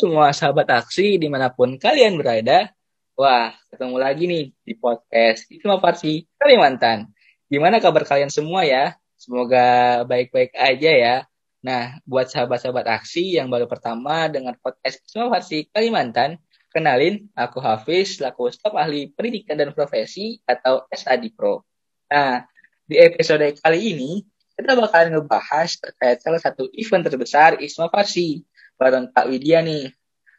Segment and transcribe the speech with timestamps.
[0.00, 2.72] semua sahabat aksi di mana pun kalian berada.
[3.20, 7.12] Wah, ketemu lagi nih di podcast Inovasi Kalimantan.
[7.52, 8.96] Gimana kabar kalian semua ya?
[9.20, 11.16] Semoga baik-baik aja ya.
[11.60, 16.40] Nah, buat sahabat-sahabat aksi yang baru pertama dengan podcast Inovasi Kalimantan,
[16.72, 21.60] kenalin, aku Hafiz, laku staf ahli pendidikan dan profesi atau SAD Pro.
[22.08, 22.48] Nah,
[22.88, 24.24] di episode kali ini,
[24.56, 28.48] kita bakalan ngebahas terkait salah satu event terbesar Isma Farsi
[28.80, 29.92] bareng Kak Widya nih.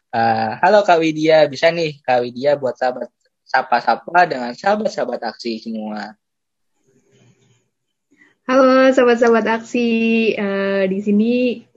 [0.10, 3.14] Uh, halo Kak Widya, bisa nih Kak Widya buat sahabat
[3.46, 6.18] sapa-sapa dengan sahabat-sahabat aksi semua.
[8.50, 9.90] Halo sahabat-sahabat aksi,
[10.36, 11.34] uh, di sini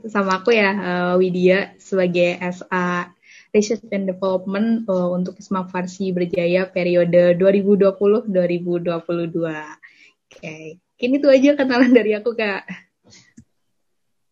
[0.09, 3.13] sama aku ya uh, Widya sebagai SA
[3.55, 8.27] Research and Development uh, untuk Isma Farsi Berjaya periode 2020-2022.
[8.91, 9.53] Oke,
[10.27, 10.83] okay.
[10.99, 12.67] ini tuh aja kenalan dari aku kak.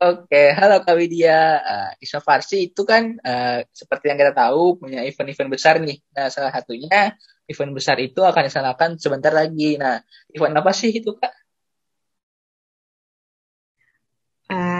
[0.03, 1.63] Oke, halo Kak Widya.
[1.63, 5.95] Uh, Isma Farsi itu kan uh, seperti yang kita tahu punya event-event besar nih.
[6.19, 7.15] Nah, salah satunya
[7.47, 9.79] event besar itu akan diselenggarakan sebentar lagi.
[9.79, 10.03] Nah,
[10.35, 11.31] event apa sih itu Kak?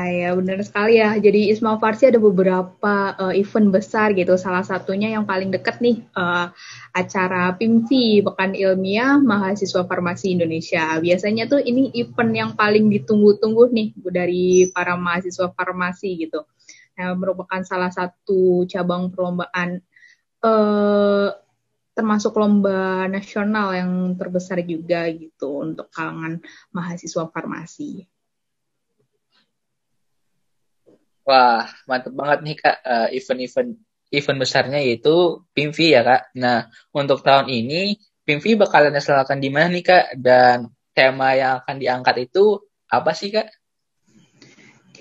[0.09, 1.15] Ya benar sekali ya.
[1.19, 4.39] Jadi Ismail Farsi ada beberapa uh, event besar gitu.
[4.41, 6.51] Salah satunya yang paling dekat nih uh,
[6.95, 10.97] acara PIMFI Pekan Ilmiah Mahasiswa Farmasi Indonesia.
[11.03, 16.47] Biasanya tuh ini event yang paling ditunggu-tunggu nih dari para mahasiswa farmasi gitu.
[16.99, 19.81] Nah, merupakan salah satu cabang perlombaan
[20.45, 21.29] uh,
[21.93, 26.41] termasuk lomba nasional yang terbesar juga gitu untuk kalangan
[26.73, 28.12] mahasiswa farmasi.
[31.23, 33.71] Wah, mantep banget nih Kak uh, event-event
[34.13, 36.23] event besarnya yaitu PIMVI ya Kak.
[36.37, 40.05] Nah, untuk tahun ini PIMVI bakalan diselenggarakan di mana nih Kak?
[40.19, 40.59] Dan
[40.93, 43.62] tema yang akan diangkat itu apa sih Kak?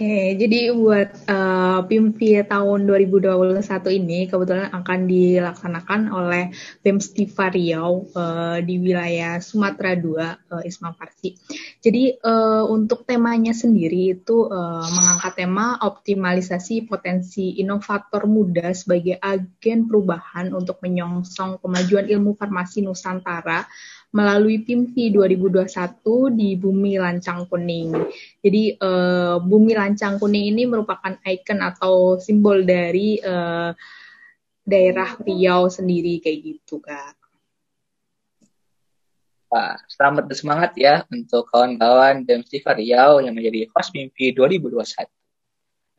[0.02, 3.62] Oke, jadi buat uh, PIMPI tahun 2021
[4.02, 6.50] ini kebetulan akan dilaksanakan oleh
[6.82, 11.38] Stiva Riau uh, di wilayah Sumatera II, uh, Isma Farsi.
[11.86, 19.86] Jadi uh, untuk temanya sendiri itu uh, mengangkat tema optimalisasi potensi inovator muda sebagai agen
[19.86, 23.70] perubahan untuk menyongsong kemajuan ilmu farmasi Nusantara
[24.12, 27.96] melalui PIMFI 2021 di Bumi Lancang Kuning.
[28.44, 33.72] Jadi uh, Bumi Lancang Kuning ini merupakan ikon atau simbol dari uh,
[34.68, 37.16] daerah Riau sendiri kayak gitu, Kak.
[39.52, 45.08] Pak, selamat semangat ya untuk kawan-kawan dan Siva Riau yang menjadi host PIMFI 2021.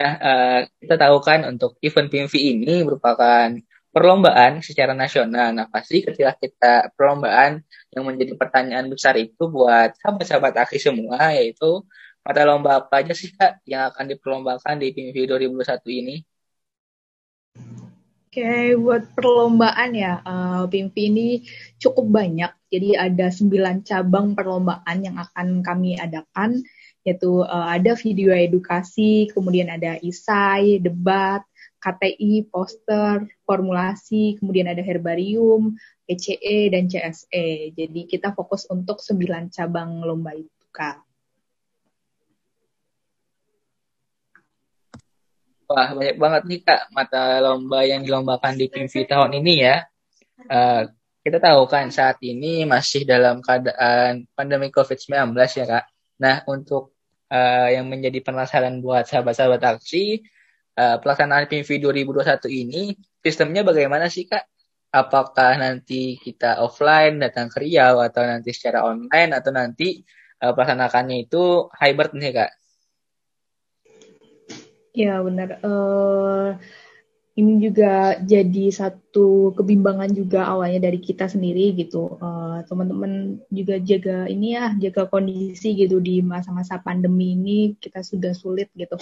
[0.00, 3.52] Nah, uh, kita tahu kan untuk event PIMFI ini merupakan
[3.92, 5.53] perlombaan secara nasional.
[5.53, 7.60] Nah, pasti ketika kita perlombaan
[7.92, 11.84] yang menjadi pertanyaan besar itu buat sahabat-sahabat akhir semua, yaitu
[12.25, 16.16] mata lomba apa aja sih Kak yang akan diperlombakan di PIMV 2021 ini?
[18.32, 21.28] Oke, buat perlombaan ya, uh, PIMV ini
[21.76, 22.48] cukup banyak.
[22.72, 26.64] Jadi ada 9 cabang perlombaan yang akan kami adakan,
[27.04, 31.44] yaitu uh, ada video edukasi, kemudian ada isai, debat,
[31.82, 35.75] KTI, poster, formulasi, kemudian ada herbarium,
[36.06, 37.75] ECE, dan CSE.
[37.75, 41.03] Jadi kita fokus untuk 9 cabang lomba itu, Kak.
[45.66, 49.82] Wah, banyak banget nih, Kak, mata lomba yang dilombakan di PIMV tahun ini ya.
[50.47, 50.87] Uh,
[51.22, 55.84] kita tahu kan saat ini masih dalam keadaan pandemi COVID-19 ya, Kak.
[56.22, 56.94] Nah, untuk
[57.32, 60.20] uh, yang menjadi penasaran buat sahabat-sahabat aksi,
[60.76, 62.82] uh, pelaksanaan PIMV 2021 ini
[63.20, 64.44] sistemnya bagaimana sih Kak?
[64.92, 70.04] Apakah nanti kita offline datang ke Riau atau nanti secara online atau nanti
[70.44, 72.50] uh, pelaksanakannya itu hybrid nih Kak?
[74.92, 75.56] Ya benar.
[75.64, 76.60] Uh,
[77.32, 82.20] ini juga jadi satu kebimbangan juga awalnya dari kita sendiri gitu.
[82.20, 88.37] Uh, teman-teman juga jaga ini ya, jaga kondisi gitu di masa-masa pandemi ini kita sudah
[88.37, 89.00] sulit gitu.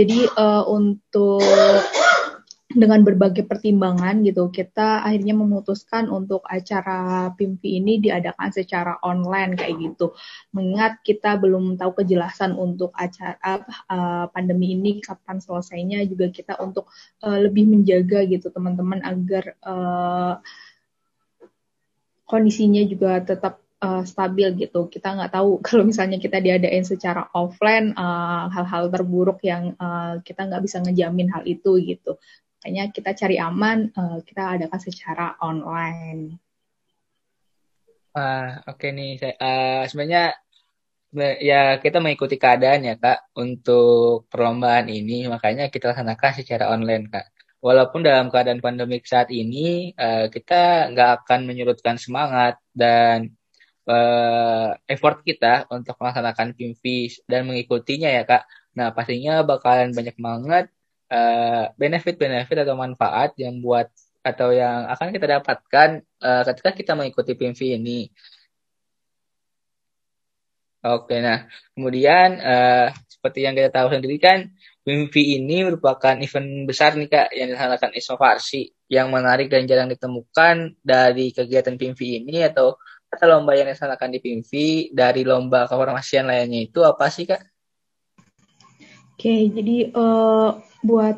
[0.00, 1.44] Jadi uh, untuk
[2.66, 9.78] dengan berbagai pertimbangan gitu, kita akhirnya memutuskan untuk acara PIMPI ini diadakan secara online kayak
[9.78, 10.18] gitu.
[10.50, 16.90] Mengingat kita belum tahu kejelasan untuk acara uh, pandemi ini kapan selesainya, juga kita untuk
[17.22, 20.34] uh, lebih menjaga gitu teman-teman agar uh,
[22.26, 24.90] kondisinya juga tetap uh, stabil gitu.
[24.90, 27.94] Kita nggak tahu kalau misalnya kita diadain secara offline,
[28.50, 32.18] hal-hal uh, terburuk yang uh, kita nggak bisa ngejamin hal itu gitu
[32.66, 36.34] makanya kita cari aman uh, kita adakan secara online
[38.10, 39.12] Wah, oke okay nih.
[39.20, 40.34] Saya, uh, sebenarnya
[41.36, 47.26] ya kita mengikuti keadaan ya kak untuk perlombaan ini, makanya kita laksanakan secara online kak.
[47.60, 53.36] walaupun dalam keadaan pandemik saat ini uh, kita nggak akan menyurutkan semangat dan
[53.84, 56.82] uh, effort kita untuk melaksanakan PIMV
[57.28, 58.48] dan mengikutinya ya kak.
[58.80, 60.66] Nah pastinya bakalan banyak banget
[61.78, 63.86] benefit-benefit uh, atau manfaat yang buat
[64.26, 65.88] atau yang akan kita dapatkan
[66.18, 68.10] uh, ketika kita mengikuti PIMV ini.
[70.86, 74.50] Oke, nah kemudian uh, seperti yang kita tahu sendiri kan
[74.86, 79.90] Mimpi ini merupakan event besar nih Kak yang dilaksanakan Isma Farsi yang menarik dan jarang
[79.90, 82.78] ditemukan dari kegiatan PIMVI ini atau
[83.10, 87.55] atau lomba yang dilaksanakan di PIMVI dari lomba keformasian lainnya itu apa sih Kak?
[89.16, 91.16] Oke, jadi uh, buat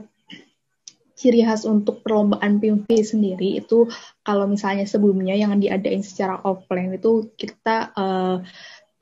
[1.18, 3.90] ciri khas untuk perlombaan PIMV sendiri itu
[4.22, 8.38] kalau misalnya sebelumnya yang diadain secara offline itu kita uh,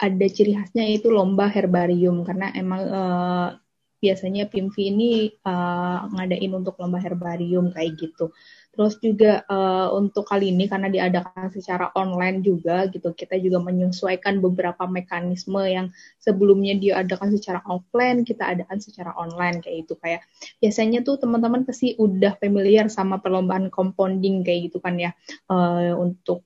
[0.00, 2.25] ada ciri khasnya itu lomba herbarium.
[2.25, 3.48] Karena emang uh,
[3.96, 5.10] biasanya PIMV ini
[5.44, 8.32] uh, ngadain untuk lomba herbarium kayak gitu.
[8.76, 14.37] Terus juga uh, untuk kali ini karena diadakan secara online juga gitu, kita juga menyesuaikan
[14.44, 15.88] beberapa mekanisme yang
[16.20, 19.96] sebelumnya diadakan secara offline, kita adakan secara online kayak gitu.
[19.96, 20.28] Kayak
[20.60, 25.16] biasanya tuh teman-teman pasti udah familiar sama perlombaan compounding kayak gitu kan ya
[25.49, 26.44] uh, untuk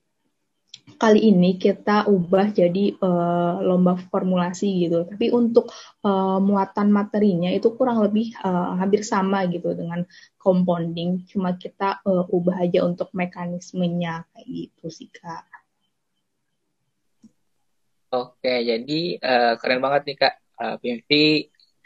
[1.01, 5.09] kali ini kita ubah jadi uh, lomba formulasi gitu.
[5.09, 5.73] Tapi untuk
[6.05, 10.05] uh, muatan materinya itu kurang lebih uh, hampir sama gitu dengan
[10.37, 11.25] compounding.
[11.25, 15.45] Cuma kita uh, ubah aja untuk mekanismenya kayak gitu sih kak.
[18.11, 20.35] Oke, jadi uh, keren banget nih kak.
[20.61, 21.09] Uh, PMV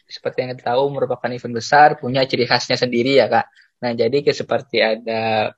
[0.06, 3.48] seperti yang kita tahu merupakan event besar, punya ciri khasnya sendiri ya kak.
[3.80, 5.54] Nah, jadi seperti ada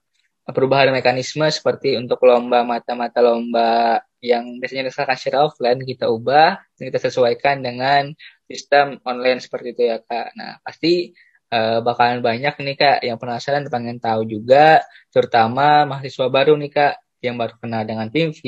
[0.51, 6.83] perubahan mekanisme seperti untuk lomba mata-mata lomba yang biasanya dilaksanakan secara offline kita ubah dan
[6.89, 8.11] kita sesuaikan dengan
[8.47, 10.33] sistem online seperti itu ya kak.
[10.39, 11.11] Nah pasti
[11.51, 16.93] uh, bakalan banyak nih kak yang penasaran pengen tahu juga, terutama mahasiswa baru nih kak
[17.21, 18.41] yang baru kenal dengan PIMV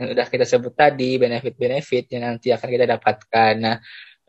[0.00, 3.52] yang udah kita sebut tadi benefit-benefit yang nanti akan kita dapatkan.
[3.58, 3.76] Nah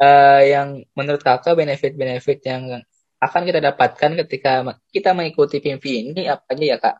[0.01, 2.83] uh, yang menurut kakak benefit-benefit yang
[3.25, 4.51] akan kita dapatkan ketika
[4.91, 6.95] kita mengikuti PIMV ini apa aja ya kak?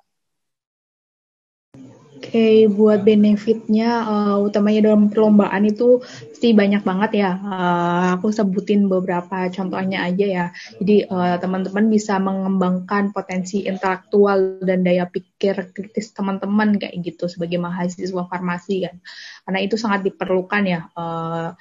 [2.24, 7.36] Oke, okay, buat benefitnya uh, utamanya dalam perlombaan itu pasti banyak banget ya.
[7.36, 10.46] Uh, aku sebutin beberapa contohnya aja ya.
[10.80, 17.60] Jadi uh, teman-teman bisa mengembangkan potensi intelektual dan daya pikir kritis teman-teman kayak gitu sebagai
[17.60, 19.04] mahasiswa farmasi kan.
[19.44, 20.88] Karena itu sangat diperlukan ya.
[20.96, 21.52] Uh,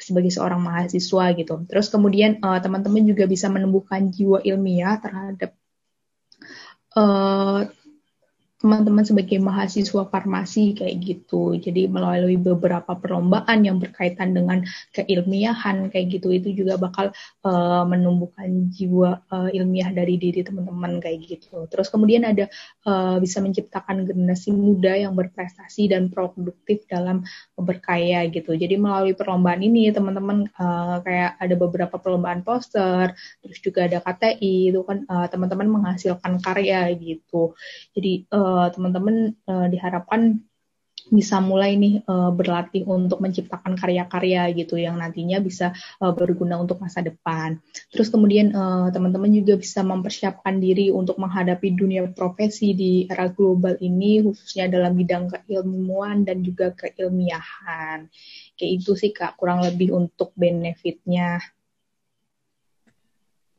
[0.00, 1.54] sebagai seorang mahasiswa gitu.
[1.68, 5.54] Terus kemudian uh, teman-teman juga bisa menumbuhkan jiwa ilmiah terhadap
[6.96, 7.68] uh,
[8.60, 11.56] teman-teman sebagai mahasiswa farmasi kayak gitu.
[11.56, 14.60] Jadi melalui beberapa perlombaan yang berkaitan dengan
[14.92, 17.16] keilmiahan kayak gitu itu juga bakal
[17.48, 21.64] uh, menumbuhkan jiwa uh, ilmiah dari diri teman-teman kayak gitu.
[21.72, 22.52] Terus kemudian ada
[22.84, 27.24] uh, bisa menciptakan generasi muda yang berprestasi dan produktif dalam
[27.56, 28.52] berkaya gitu.
[28.52, 34.68] Jadi melalui perlombaan ini teman-teman uh, kayak ada beberapa perlombaan poster, terus juga ada KTI
[34.68, 37.56] itu kan uh, teman-teman menghasilkan karya gitu.
[37.96, 40.42] Jadi uh, teman-teman uh, diharapkan
[41.08, 46.78] bisa mulai nih uh, berlatih untuk menciptakan karya-karya gitu yang nantinya bisa uh, berguna untuk
[46.78, 47.58] masa depan.
[47.90, 53.80] Terus kemudian uh, teman-teman juga bisa mempersiapkan diri untuk menghadapi dunia profesi di era global
[53.80, 58.06] ini khususnya dalam bidang keilmuan dan juga keilmiahan.
[58.54, 61.40] Kayak itu sih Kak kurang lebih untuk benefitnya.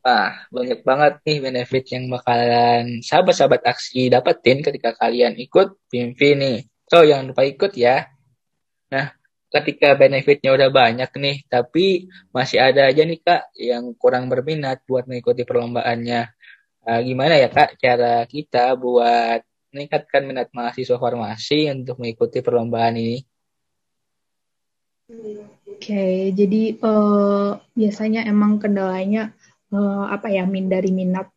[0.02, 6.58] Wah, banyak banget nih benefit yang bakalan sahabat-sahabat aksi dapetin ketika kalian ikut PMV nih.
[6.90, 8.10] So, jangan lupa ikut ya.
[8.90, 9.14] Nah,
[9.54, 15.06] ketika benefitnya udah banyak nih, tapi masih ada aja nih Kak yang kurang berminat buat
[15.06, 16.22] mengikuti perlombaannya.
[16.82, 23.22] Nah, gimana ya Kak cara kita buat meningkatkan minat mahasiswa farmasi untuk mengikuti perlombaan ini?
[25.70, 29.30] Oke, jadi uh, biasanya emang kendalanya
[29.72, 31.32] uh, apa ya min dari minat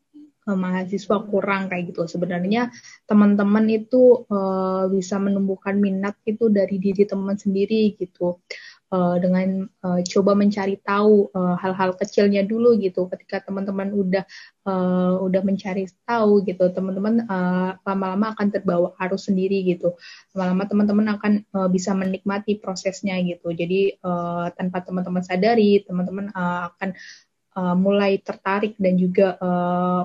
[0.46, 2.06] uh, mahasiswa kurang kayak gitu.
[2.06, 2.70] Sebenarnya
[3.10, 8.39] teman-teman itu uh, bisa menumbuhkan minat itu dari diri teman sendiri gitu.
[8.86, 13.10] Uh, dengan uh, coba mencari tahu hal-hal uh, kecilnya dulu gitu.
[13.10, 14.24] Ketika teman-teman udah
[14.70, 19.98] uh, udah mencari tahu gitu, teman-teman uh, lama-lama akan terbawa arus sendiri gitu.
[20.38, 23.50] Lama-lama teman-teman akan uh, bisa menikmati prosesnya gitu.
[23.58, 26.94] Jadi uh, tanpa teman-teman sadari, teman-teman uh, akan
[27.56, 30.04] uh, mulai tertarik dan juga uh,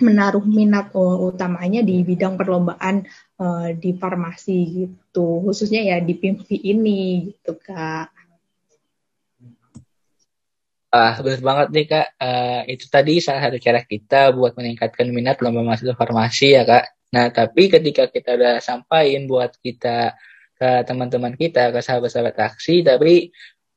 [0.00, 3.04] menaruh minat uh, utamanya di bidang perlombaan
[3.36, 4.58] uh, di farmasi
[4.88, 8.08] gitu khususnya ya di PIMV ini gitu kak.
[10.90, 12.06] Ah, benar banget nih kak.
[12.18, 16.84] Uh, itu tadi salah satu cara kita buat meningkatkan minat lomba mahasiswa farmasi ya kak.
[17.14, 20.18] Nah tapi ketika kita udah sampaikan buat kita
[20.58, 23.30] ke teman-teman kita, ke sahabat-sahabat taksi, tapi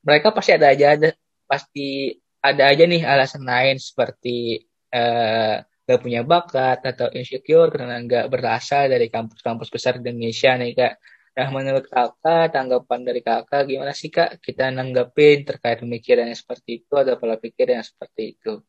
[0.04, 1.10] mereka pasti ada aja ada
[1.46, 4.60] pasti ada aja nih alasan lain seperti
[4.92, 10.72] uh, gak punya bakat atau insecure karena nggak berasal dari kampus-kampus besar di Indonesia nih
[10.76, 10.94] kak.
[11.34, 16.86] Nah, menurut kakak, tanggapan dari kakak gimana sih kak kita nanggepin terkait pemikiran yang seperti
[16.86, 18.62] itu atau pola pikir yang seperti itu?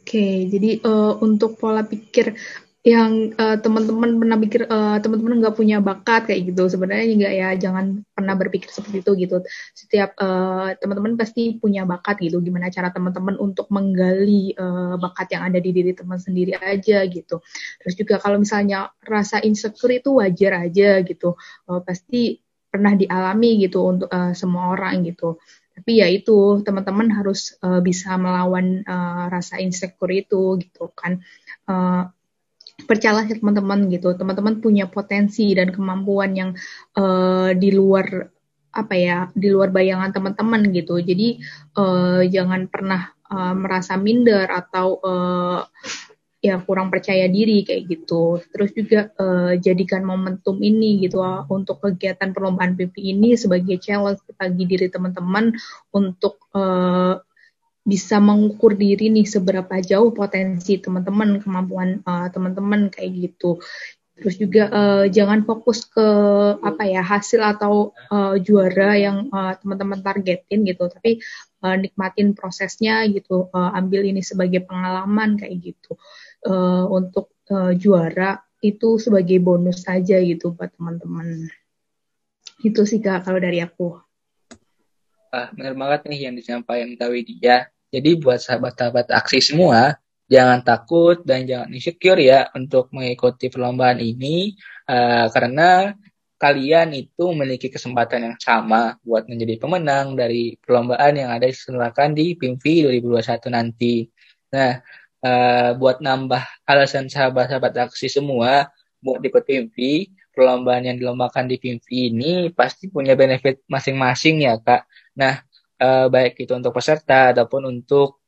[0.00, 2.38] Oke, jadi uh, untuk pola pikir
[2.80, 6.64] yang uh, teman-teman pernah pikir uh, teman-teman nggak punya bakat kayak gitu.
[6.64, 7.84] Sebenarnya enggak ya jangan
[8.16, 9.36] pernah berpikir seperti itu gitu.
[9.76, 12.40] Setiap uh, teman-teman pasti punya bakat gitu.
[12.40, 17.44] Gimana cara teman-teman untuk menggali uh, bakat yang ada di diri teman sendiri aja gitu.
[17.84, 21.36] Terus juga kalau misalnya rasa insecure itu wajar aja gitu.
[21.68, 22.40] Uh, pasti
[22.72, 25.36] pernah dialami gitu untuk uh, semua orang gitu.
[25.76, 31.20] Tapi ya itu teman-teman harus uh, bisa melawan uh, rasa insecure itu gitu kan.
[31.68, 32.08] Uh,
[32.84, 34.14] percayalah teman-teman gitu.
[34.14, 36.50] Teman-teman punya potensi dan kemampuan yang
[36.96, 38.30] uh, di luar
[38.70, 41.02] apa ya di luar bayangan teman-teman gitu.
[41.02, 41.42] Jadi
[41.74, 45.66] uh, jangan pernah uh, merasa minder atau uh,
[46.40, 48.40] ya kurang percaya diri kayak gitu.
[48.48, 54.24] Terus juga uh, jadikan momentum ini gitu uh, untuk kegiatan perlombaan PP ini sebagai challenge
[54.40, 55.52] bagi diri teman-teman
[55.92, 57.20] untuk uh,
[57.80, 63.58] bisa mengukur diri nih seberapa jauh potensi teman-teman, kemampuan uh, teman-teman kayak gitu.
[64.20, 66.04] Terus juga uh, jangan fokus ke
[66.60, 71.24] apa ya hasil atau uh, juara yang uh, teman-teman targetin gitu, tapi
[71.64, 75.96] uh, nikmatin prosesnya gitu, uh, ambil ini sebagai pengalaman kayak gitu.
[76.44, 81.48] Uh, untuk uh, juara itu sebagai bonus saja gitu buat teman-teman.
[82.60, 84.09] Itu sih kak kalau dari aku.
[85.30, 87.70] Ah, benar banget nih yang disampaikan Kak Widya.
[87.94, 89.94] Jadi buat sahabat-sahabat aksi semua,
[90.26, 94.58] jangan takut dan jangan insecure ya untuk mengikuti perlombaan ini
[94.90, 95.94] uh, karena
[96.34, 102.34] kalian itu memiliki kesempatan yang sama buat menjadi pemenang dari perlombaan yang ada diselenggarakan di
[102.34, 103.94] PIMVI 2021 nanti.
[104.50, 104.82] Nah,
[105.22, 108.66] uh, buat nambah alasan sahabat-sahabat aksi semua
[108.98, 109.94] buat ikut PIMVI,
[110.30, 114.86] perlombaan yang dilombakan di PIMVI ini pasti punya benefit masing-masing ya kak.
[115.20, 115.34] Nah,
[115.84, 118.24] uh, baik itu untuk peserta ataupun untuk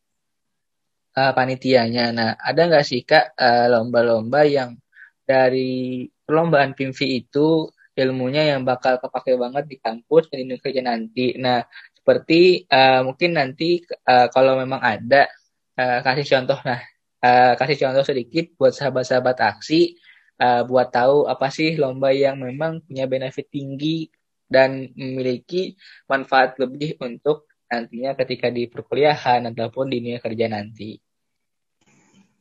[1.17, 2.13] uh, panitianya.
[2.13, 3.33] Nah, ada nggak sih kak
[3.73, 4.71] lomba lomba-lomba yang
[5.25, 11.37] dari perlombaan PIMVI itu ilmunya yang bakal kepake banget di kampus dan di kerja nanti.
[11.37, 11.61] Nah,
[11.93, 15.29] seperti uh, mungkin nanti uh, kalau memang ada
[15.77, 16.59] uh, kasih contoh.
[16.65, 16.81] Nah,
[17.23, 19.97] uh, kasih contoh sedikit buat sahabat-sahabat aksi
[20.41, 24.09] uh, buat tahu apa sih lomba yang memang punya benefit tinggi
[24.53, 25.73] dan memiliki
[26.05, 31.01] manfaat lebih untuk nantinya ketika di perkuliahan ataupun di dunia kerja nanti.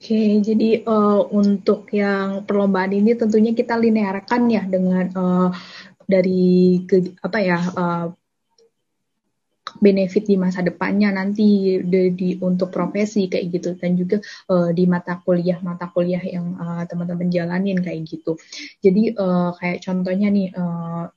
[0.01, 5.49] Oke, jadi uh, untuk yang perlombaan ini tentunya kita linearkan ya dengan uh,
[6.09, 8.09] dari ke, apa ya uh,
[9.77, 14.17] benefit di masa depannya nanti di, di untuk profesi kayak gitu dan juga
[14.49, 18.35] uh, di mata kuliah mata kuliah yang uh, teman-teman jalanin kayak gitu.
[18.81, 21.13] Jadi uh, kayak contohnya nih uh,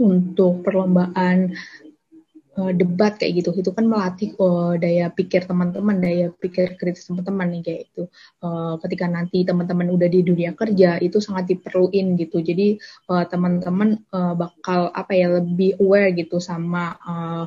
[0.00, 1.52] untuk perlombaan
[2.58, 3.50] uh, debat kayak gitu.
[3.56, 8.02] Itu kan melatih uh, daya pikir teman-teman daya pikir kritis teman-teman nih kayak itu
[8.44, 12.40] uh, ketika nanti teman-teman udah di dunia kerja itu sangat diperluin gitu.
[12.44, 17.44] Jadi teman-teman uh, bakal apa ya lebih aware gitu sama uh,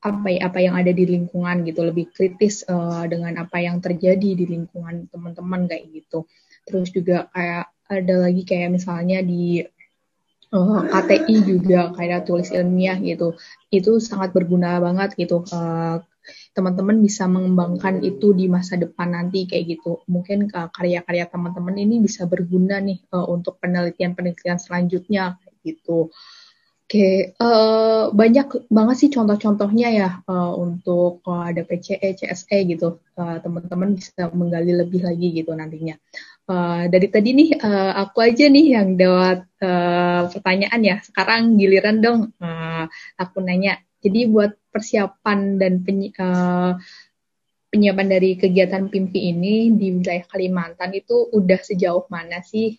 [0.00, 1.84] apa ya apa yang ada di lingkungan gitu.
[1.84, 6.24] Lebih kritis uh, dengan apa yang terjadi di lingkungan teman-teman kayak gitu.
[6.64, 9.66] Terus juga kayak ada lagi kayak misalnya di
[10.54, 13.38] eh, KTI juga kayak tulis ilmiah gitu
[13.70, 16.02] itu sangat berguna banget gitu uh,
[16.54, 22.02] teman-teman bisa mengembangkan itu di masa depan nanti kayak gitu mungkin uh, karya-karya teman-teman ini
[22.02, 26.10] bisa berguna nih untuk penelitian-penelitian selanjutnya gitu
[26.90, 27.38] Oke,
[28.10, 30.08] banyak banget sih contoh-contohnya ya
[30.58, 32.98] untuk ada PCE, CSE gitu.
[33.14, 35.94] Uh, teman-teman bisa menggali lebih lagi gitu nantinya.
[36.50, 40.96] Uh, dari tadi nih uh, aku aja nih yang dapat uh, pertanyaan ya.
[40.98, 43.78] Sekarang giliran dong uh, aku nanya.
[44.02, 46.74] Jadi buat persiapan dan penyi uh,
[47.70, 52.74] penyiapan dari kegiatan PIMPI ini di wilayah Kalimantan itu udah sejauh mana sih?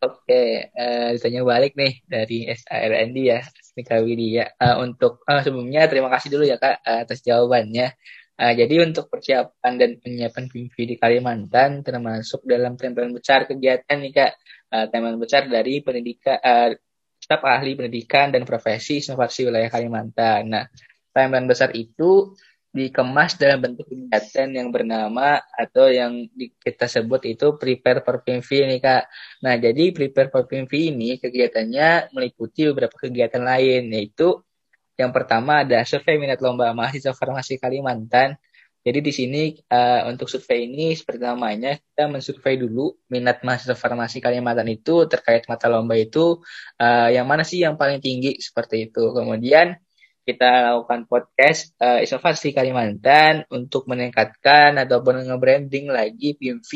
[0.00, 4.48] Oke, uh, ditanya balik nih dari SARND ya, Smika Widya.
[4.56, 7.92] Uh, untuk uh, sebelumnya terima kasih dulu ya Kak atas jawabannya.
[8.34, 14.10] Uh, jadi untuk persiapan dan penyiapan PIMV di Kalimantan termasuk dalam tempelan besar kegiatan nih
[14.10, 14.32] kak,
[14.74, 16.74] uh, tempelan besar dari pendidikan, uh,
[17.22, 20.50] staf ahli pendidikan dan profesi inovasi wilayah Kalimantan.
[20.50, 20.66] Nah,
[21.14, 22.34] timeline besar itu
[22.74, 26.26] dikemas dalam bentuk kegiatan yang bernama atau yang
[26.58, 29.06] kita sebut itu prepare for PMV nih kak.
[29.46, 34.42] Nah jadi prepare for PMV ini kegiatannya meliputi beberapa kegiatan lain yaitu
[34.94, 38.38] yang pertama ada survei minat lomba mahasiswa farmasi Kalimantan.
[38.84, 44.20] Jadi di sini uh, untuk survei ini seperti namanya kita mensurvei dulu minat mahasiswa farmasi
[44.20, 46.44] Kalimantan itu terkait mata lomba itu
[46.76, 49.10] uh, yang mana sih yang paling tinggi seperti itu.
[49.16, 49.80] Kemudian
[50.24, 56.70] kita lakukan podcast uh, inovasi Kalimantan untuk meningkatkan ataupun nge-branding lagi PMV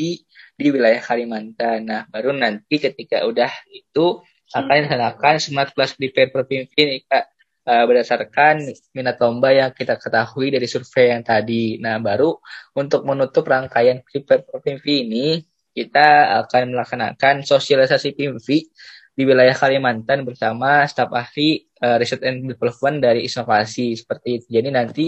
[0.59, 1.87] di wilayah Kalimantan.
[1.87, 7.38] Nah, baru nanti ketika udah itu akan dilaksanakan smart class prepare per PMV nih Kak
[7.69, 8.65] uh, berdasarkan
[8.97, 11.77] minat lomba yang kita ketahui dari survei yang tadi.
[11.77, 12.33] Nah, baru
[12.73, 15.27] untuk menutup rangkaian prepare per PMV ini
[15.69, 18.47] kita akan melaksanakan sosialisasi PMV
[19.13, 24.47] di wilayah Kalimantan bersama staf ahli uh, Research and Development dari inovasi seperti itu.
[24.49, 25.05] Jadi nanti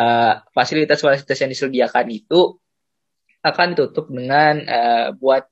[0.00, 2.40] uh, fasilitas-fasilitas yang disediakan itu
[3.42, 5.44] akan ditutup dengan uh, buat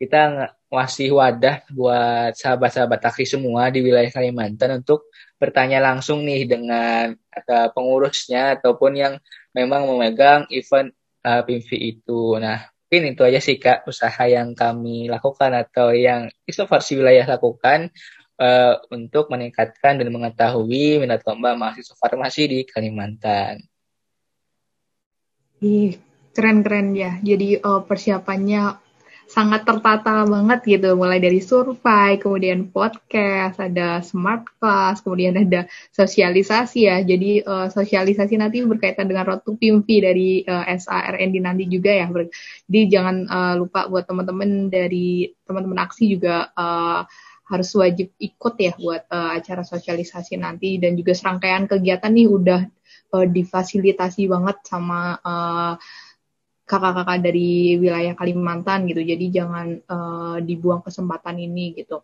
[0.00, 7.14] kita ngasih wadah buat sahabat-sahabat ahli semua di wilayah Kalimantan untuk bertanya langsung nih dengan
[7.14, 9.14] uh, pengurusnya ataupun yang
[9.54, 12.38] memang memegang event uh, itu.
[12.38, 17.90] Nah, mungkin itu aja sih Kak usaha yang kami lakukan atau yang inovasi wilayah lakukan
[18.38, 23.64] uh, untuk meningkatkan dan mengetahui minat lomba mahasiswa farmasi di Kalimantan.
[25.64, 25.96] Ih,
[26.36, 27.16] keren-keren ya.
[27.24, 28.83] Jadi persiapannya
[29.28, 30.94] sangat tertata banget gitu.
[30.94, 36.96] Mulai dari survei kemudian podcast ada smart class kemudian ada sosialisasi ya.
[37.02, 41.92] Jadi uh, sosialisasi nanti berkaitan dengan road to PIMV dari uh, eh, SARND nanti juga
[41.92, 42.06] ya.
[42.68, 47.04] Jadi jangan uh, lupa buat teman-teman dari teman-teman aksi juga uh,
[47.44, 50.76] harus wajib ikut ya buat uh, acara sosialisasi nanti.
[50.78, 52.60] Dan juga serangkaian kegiatan nih udah
[53.14, 55.74] uh, difasilitasi banget sama uh,
[56.64, 59.04] kakak-kakak dari wilayah Kalimantan gitu.
[59.04, 62.00] Jadi jangan uh, dibuang kesempatan ini gitu.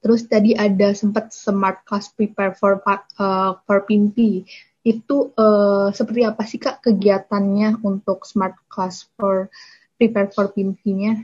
[0.00, 4.48] Terus tadi ada sempat smart class prepare for uh, for Pimpi.
[4.80, 9.52] Itu uh, seperti apa sih Kak kegiatannya untuk smart class for
[10.00, 11.20] prepare for Pimpi-nya?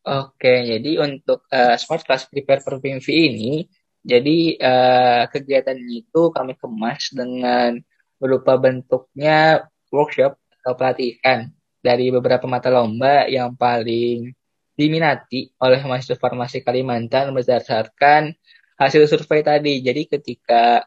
[0.00, 3.68] Oke, jadi untuk uh, smart class prepare for Pimpi ini
[4.00, 7.76] jadi uh, kegiatan itu kami kemas dengan
[8.16, 11.48] berupa bentuknya workshop pelatihan
[11.80, 14.32] dari beberapa mata lomba yang paling
[14.76, 18.32] diminati oleh mahasiswa farmasi Kalimantan berdasarkan
[18.80, 19.80] hasil survei tadi.
[19.84, 20.84] Jadi ketika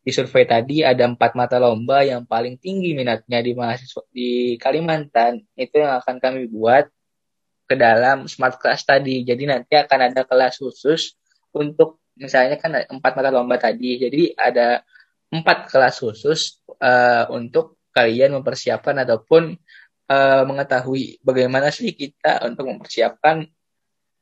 [0.00, 5.42] di survei tadi ada empat mata lomba yang paling tinggi minatnya di mahasiswa di Kalimantan
[5.58, 6.88] itu yang akan kami buat
[7.66, 9.26] ke dalam smart class tadi.
[9.26, 11.18] Jadi nanti akan ada kelas khusus
[11.52, 14.00] untuk misalnya kan empat mata lomba tadi.
[14.00, 14.80] Jadi ada
[15.28, 19.56] empat kelas khusus uh, untuk kalian mempersiapkan ataupun
[20.12, 23.48] uh, mengetahui bagaimana sih kita untuk mempersiapkan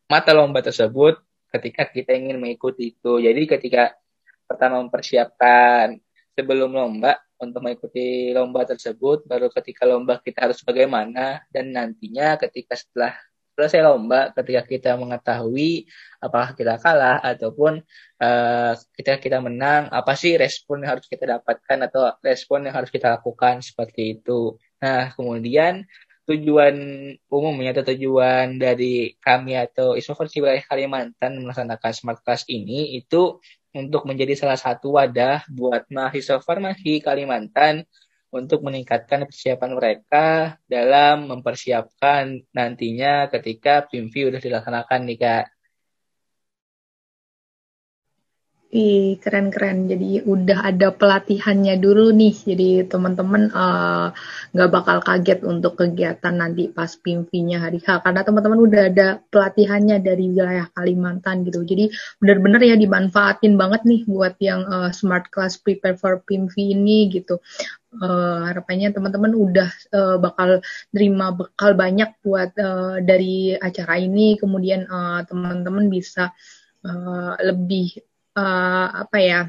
[0.06, 1.18] mata lomba tersebut
[1.50, 3.18] ketika kita ingin mengikuti itu.
[3.18, 3.98] Jadi ketika
[4.46, 5.98] pertama mempersiapkan
[6.38, 12.78] sebelum lomba untuk mengikuti lomba tersebut, baru ketika lomba kita harus bagaimana dan nantinya ketika
[12.78, 13.14] setelah
[13.54, 15.86] selesai lomba ketika kita mengetahui
[16.18, 17.80] apakah kita kalah ataupun
[18.18, 22.90] uh, ketika kita menang apa sih respon yang harus kita dapatkan atau respon yang harus
[22.90, 24.58] kita lakukan seperti itu.
[24.82, 25.86] Nah, kemudian
[26.24, 26.74] tujuan
[27.28, 33.38] umumnya atau tujuan dari kami atau Ismoversi Wilayah Kalimantan melaksanakan Smart Class ini itu
[33.74, 37.84] untuk menjadi salah satu wadah buat mahasiswa farmasi Kalimantan
[38.34, 45.53] untuk meningkatkan persiapan mereka dalam mempersiapkan nantinya ketika PIMV udah dilaksanakan nih Kak.
[48.74, 49.86] Ih, keren-keren.
[49.86, 52.34] Jadi udah ada pelatihannya dulu nih.
[52.34, 54.10] Jadi teman-teman uh,
[54.50, 58.02] nggak bakal kaget untuk kegiatan nanti pas PIMV-nya hari H.
[58.02, 61.62] Karena teman-teman udah ada pelatihannya dari wilayah Kalimantan gitu.
[61.62, 67.14] Jadi benar-benar ya dimanfaatin banget nih buat yang uh, Smart Class Prepare for PIMV ini
[67.14, 67.38] gitu.
[67.94, 70.58] Uh, harapannya teman-teman udah uh, bakal
[70.90, 74.34] terima bekal banyak buat uh, dari acara ini.
[74.34, 76.34] Kemudian uh, teman-teman bisa
[76.82, 78.02] uh, lebih
[78.34, 79.40] uh, apa ya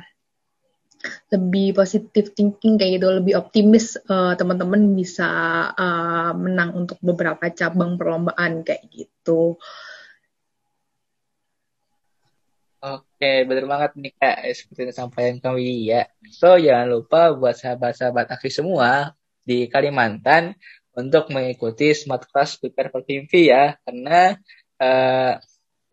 [1.29, 5.29] lebih positif thinking kayak gitu, lebih optimis uh, teman-teman bisa
[5.73, 9.61] uh, menang untuk beberapa cabang perlombaan kayak gitu.
[12.85, 16.05] Oke, benar banget nih Kak, seperti yang disampaikan kami ya.
[16.29, 20.53] So, jangan lupa buat sahabat-sahabat aktif semua di Kalimantan
[20.93, 24.37] untuk mengikuti Smart Class Prepare for TV ya, karena
[24.77, 25.33] uh,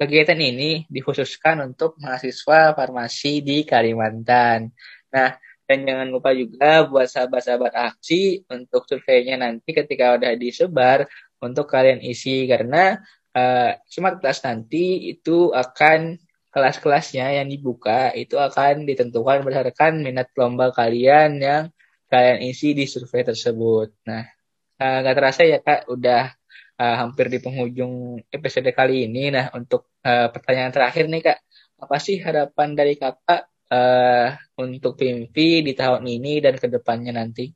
[0.03, 4.75] Kegiatan ini dikhususkan untuk mahasiswa farmasi di Kalimantan.
[5.15, 5.39] Nah,
[5.73, 11.07] Dan jangan lupa juga buat sahabat-sahabat aksi untuk surveinya nanti ketika udah disebar
[11.41, 13.01] untuk kalian isi karena
[13.33, 16.21] uh, smart class nanti itu akan
[16.53, 21.65] kelas-kelasnya yang dibuka itu akan ditentukan berdasarkan minat lomba kalian yang
[22.13, 23.97] kalian isi di survei tersebut.
[24.05, 24.29] Nah,
[24.77, 26.37] uh, gak terasa ya kak, udah
[26.83, 29.31] uh, hampir di penghujung episode kali ini.
[29.31, 31.39] Nah, untuk uh, pertanyaan terakhir nih kak,
[31.79, 37.47] apa sih harapan dari kakak uh, untuk PIMPI di tahun ini dan ke depannya nanti?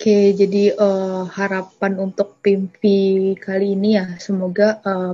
[0.00, 5.12] Oke, jadi uh, harapan untuk PIMPI kali ini ya, semoga uh,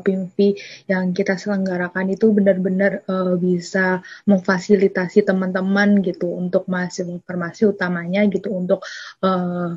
[0.87, 8.55] yang kita selenggarakan itu benar-benar uh, bisa memfasilitasi teman-teman gitu untuk mahasiswa farmasi utamanya gitu
[8.55, 8.87] untuk
[9.27, 9.75] uh,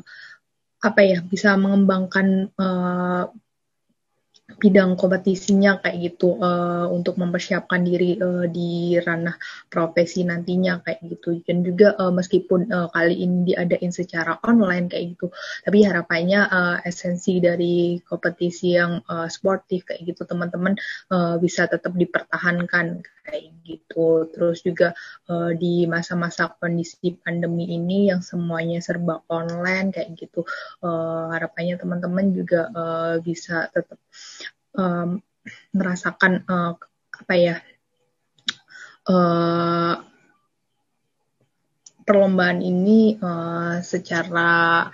[0.80, 3.28] apa ya bisa mengembangkan uh,
[4.58, 9.36] bidang kompetisinya kayak gitu uh, untuk mempersiapkan diri uh, di ranah
[9.70, 11.38] profesi nantinya kayak gitu.
[11.44, 15.30] Dan juga uh, meskipun uh, kali ini diadain secara online kayak gitu
[15.64, 20.76] tapi harapannya uh, esensi dari kompetisi yang uh, sportif kayak gitu teman-teman
[21.12, 24.26] uh, bisa tetap dipertahankan kayak gitu.
[24.32, 24.96] Terus juga
[25.30, 30.42] uh, di masa-masa kondisi pandemi ini yang semuanya serba online kayak gitu
[30.82, 34.00] uh, harapannya teman-teman juga uh, bisa tetap
[34.76, 35.22] um,
[35.72, 36.76] merasakan uh,
[37.10, 37.56] apa ya
[39.08, 39.94] uh,
[42.04, 44.88] perlombaan ini uh, secara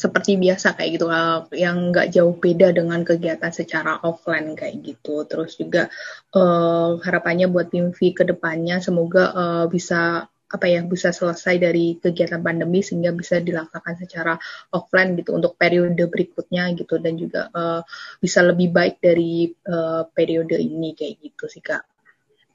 [0.00, 1.06] seperti biasa kayak gitu
[1.52, 5.28] yang nggak jauh beda dengan kegiatan secara offline kayak gitu.
[5.28, 5.92] Terus juga
[6.32, 12.42] uh, harapannya buat PIMV ke depannya semoga uh, bisa apa ya bisa selesai dari kegiatan
[12.42, 14.34] pandemi sehingga bisa dilaksanakan secara
[14.74, 17.86] offline gitu untuk periode berikutnya gitu dan juga uh,
[18.18, 21.86] bisa lebih baik dari uh, periode ini kayak gitu sih kak.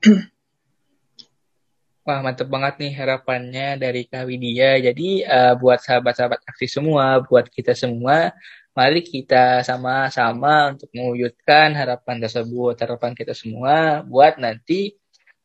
[2.05, 4.77] Wah mantep banget nih harapannya dari Kak Widya.
[4.77, 8.29] Jadi uh, buat sahabat-sahabat aksi semua, buat kita semua,
[8.77, 14.93] mari kita sama-sama untuk mewujudkan harapan tersebut, harapan kita semua buat nanti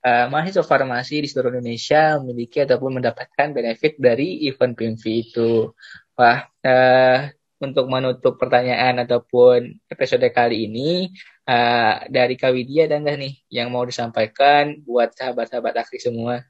[0.04, 5.72] uh, mahasiswa farmasi di seluruh Indonesia memiliki ataupun mendapatkan benefit dari event PMV itu.
[6.16, 7.18] Wah, uh,
[7.60, 11.12] untuk menutup pertanyaan ataupun episode kali ini
[11.44, 16.40] uh, dari Kawidia dan nih yang mau disampaikan buat sahabat-sahabat aksi semua.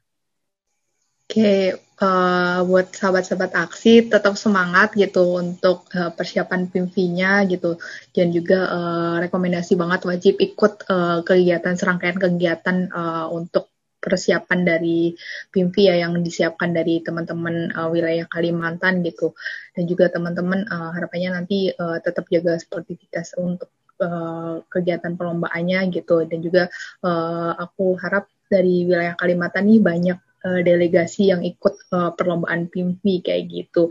[1.31, 7.79] Oke, uh, buat sahabat-sahabat aksi tetap semangat gitu untuk uh, persiapan PIMV-nya gitu.
[8.11, 13.71] Dan juga uh, rekomendasi banget wajib ikut uh, kegiatan serangkaian kegiatan uh, untuk
[14.03, 15.15] persiapan dari
[15.55, 19.31] PIMV ya yang disiapkan dari teman-teman uh, wilayah Kalimantan gitu.
[19.71, 23.71] Dan juga teman-teman uh, harapannya nanti uh, tetap jaga sportivitas untuk
[24.03, 26.27] uh, kegiatan perlombaannya gitu.
[26.27, 26.67] Dan juga
[27.07, 33.03] uh, aku harap dari wilayah Kalimantan nih banyak uh, delegasi yang ikut uh, perlombaan PIMV
[33.25, 33.89] kayak gitu.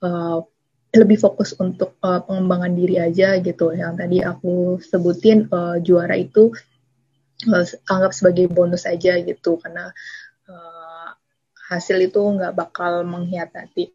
[0.00, 0.44] Uh,
[0.96, 3.76] lebih fokus untuk uh, pengembangan diri aja gitu.
[3.76, 6.52] Yang tadi aku sebutin uh, juara itu
[7.52, 9.92] uh, anggap sebagai bonus aja gitu karena
[10.48, 11.10] uh,
[11.68, 13.92] hasil itu nggak bakal mengkhianati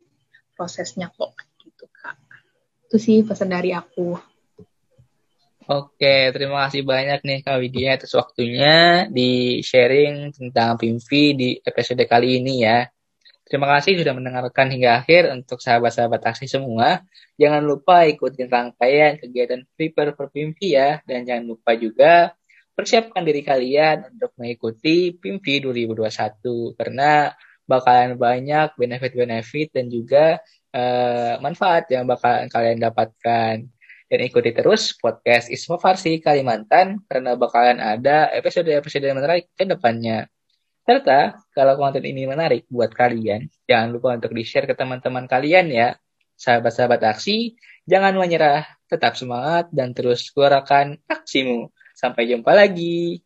[0.53, 1.33] prosesnya kok
[1.65, 2.17] gitu kak.
[2.85, 4.30] Itu sih pesan dari aku.
[5.69, 12.01] Oke, terima kasih banyak nih Kak Widya atas waktunya di sharing tentang PIMV di episode
[12.09, 12.89] kali ini ya.
[13.45, 17.05] Terima kasih sudah mendengarkan hingga akhir untuk sahabat-sahabat taksi semua.
[17.37, 20.97] Jangan lupa ikutin rangkaian kegiatan Prepare for PIMV ya.
[21.05, 22.33] Dan jangan lupa juga
[22.73, 26.73] persiapkan diri kalian untuk mengikuti PIMV 2021.
[26.73, 27.29] Karena
[27.69, 30.41] bakalan banyak benefit-benefit dan juga
[30.73, 33.55] uh, manfaat yang bakalan kalian dapatkan.
[34.11, 40.27] Dan ikuti terus podcast Isma Farsi Kalimantan karena bakalan ada episode-episode yang menarik ke depannya.
[40.83, 45.95] Serta kalau konten ini menarik buat kalian, jangan lupa untuk di-share ke teman-teman kalian ya.
[46.35, 47.55] Sahabat-sahabat aksi,
[47.87, 51.71] jangan menyerah, tetap semangat dan terus suarakan aksimu.
[51.95, 53.23] Sampai jumpa lagi.